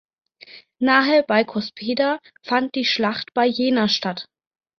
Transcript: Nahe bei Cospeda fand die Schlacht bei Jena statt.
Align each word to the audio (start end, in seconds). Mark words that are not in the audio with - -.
Nahe 0.79 1.21
bei 1.27 1.43
Cospeda 1.43 2.17
fand 2.43 2.73
die 2.73 2.85
Schlacht 2.85 3.35
bei 3.35 3.45
Jena 3.45 3.87
statt. 3.87 4.25